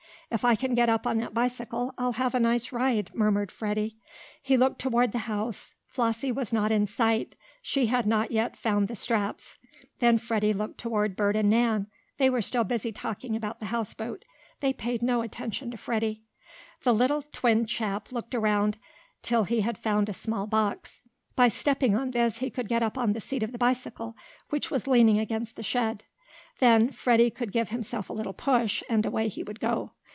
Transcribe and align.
"If 0.33 0.45
I 0.45 0.55
can 0.55 0.75
get 0.75 0.87
up 0.87 1.05
on 1.05 1.17
that 1.17 1.33
bicycle, 1.33 1.93
I'll 1.97 2.13
have 2.13 2.33
a 2.33 2.39
nice 2.39 2.71
ride," 2.71 3.11
murmured 3.13 3.51
Freddie. 3.51 3.97
He 4.41 4.55
looked 4.55 4.79
toward 4.79 5.11
the 5.11 5.17
house. 5.27 5.73
Flossie 5.87 6.31
was 6.31 6.53
not 6.53 6.71
in 6.71 6.87
sight. 6.87 7.35
She 7.61 7.87
had 7.87 8.07
not 8.07 8.31
yet 8.31 8.55
found 8.55 8.87
the 8.87 8.95
straps. 8.95 9.57
Then 9.99 10.17
Freddie 10.17 10.53
looked 10.53 10.77
toward 10.77 11.17
Bert 11.17 11.35
and 11.35 11.49
Nan. 11.49 11.87
They 12.17 12.29
were 12.29 12.41
still 12.41 12.63
busy 12.63 12.93
talking 12.93 13.35
about 13.35 13.59
the 13.59 13.65
houseboat. 13.75 14.23
They 14.61 14.71
paid 14.71 15.03
no 15.03 15.21
attention 15.21 15.69
to 15.71 15.75
Freddie. 15.75 16.23
The 16.83 16.93
little 16.93 17.21
twin 17.33 17.65
chap 17.65 18.13
looked 18.13 18.33
around 18.33 18.77
until 19.21 19.43
he 19.43 19.59
had 19.59 19.77
found 19.77 20.07
a 20.07 20.13
small 20.13 20.47
box. 20.47 21.01
By 21.35 21.49
stepping 21.49 21.93
on 21.93 22.11
this 22.11 22.37
he 22.37 22.49
could 22.49 22.69
get 22.69 22.83
up 22.83 22.97
on 22.97 23.11
the 23.11 23.19
seat 23.19 23.43
of 23.43 23.51
the 23.51 23.57
bicycle, 23.57 24.15
which 24.49 24.71
was 24.71 24.87
leaning 24.87 25.19
against 25.19 25.57
the 25.57 25.61
shed. 25.63 26.05
Then 26.59 26.89
Freddie 26.89 27.31
could 27.31 27.51
give 27.51 27.67
himself 27.67 28.09
a 28.09 28.13
little 28.13 28.31
push, 28.31 28.81
and 28.87 29.05
away 29.05 29.27
he 29.27 29.43
would 29.43 29.59
go. 29.59 29.91